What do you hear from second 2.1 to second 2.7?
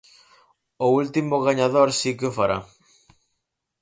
que o fará.